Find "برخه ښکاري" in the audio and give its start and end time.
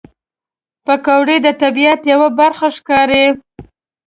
2.39-3.25